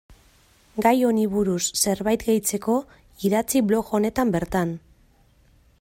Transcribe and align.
Gai 0.85 0.93
honi 1.09 1.25
buruz 1.33 1.61
zerbait 1.83 2.25
gehitzeko 2.29 2.79
idatzi 3.29 3.63
blog 3.73 3.95
honetan 3.99 4.35
bertan. 4.37 4.73